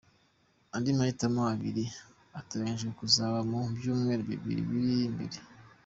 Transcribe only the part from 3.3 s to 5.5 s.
mu byumweru bibiri biri imbere.